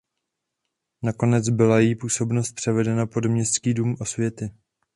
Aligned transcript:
Nakonec 1.03 1.49
byla 1.49 1.79
její 1.79 1.95
působnost 1.95 2.51
převedena 2.51 3.05
pod 3.05 3.25
Městský 3.25 3.73
dům 3.73 3.95
osvěty. 4.01 4.51